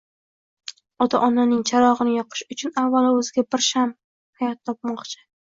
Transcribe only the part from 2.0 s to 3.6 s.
yoqish uchun avvalo o’ziga